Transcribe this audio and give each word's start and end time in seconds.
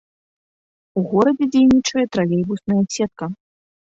У 1.01 1.03
горадзе 1.11 1.45
дзейнічае 1.55 2.05
тралейбусная 2.17 2.79
сетка. 2.97 3.29